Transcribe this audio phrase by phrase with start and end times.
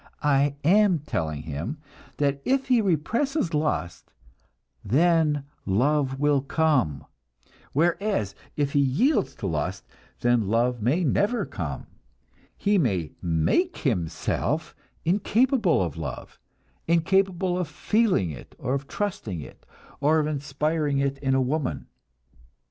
[0.23, 1.77] I am telling him
[2.17, 4.09] that if he represses lust,
[4.83, 7.05] then love will come;
[7.71, 9.85] whereas, if he yields to lust,
[10.21, 11.85] then love may never come,
[12.57, 14.75] he may make himself
[15.05, 16.39] incapable of love,
[16.87, 19.67] incapable of feeling it or of trusting it,
[19.99, 21.85] or of inspiring it in a woman.